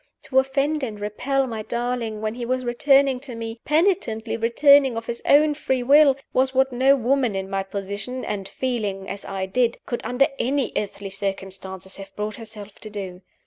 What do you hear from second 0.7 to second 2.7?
and repel my darling when he was